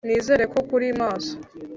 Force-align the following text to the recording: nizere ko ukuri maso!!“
nizere 0.07 0.43
ko 0.51 0.57
ukuri 0.63 0.87
maso!!“ 0.99 1.33